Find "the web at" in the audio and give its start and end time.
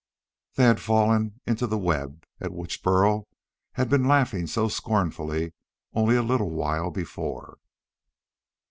1.67-2.51